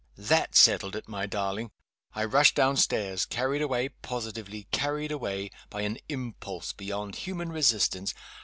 [0.17, 1.69] That settled it, my darling!
[2.15, 8.15] I rushed down stairs carried away, positively carried away, by an Impulse beyond human resistance.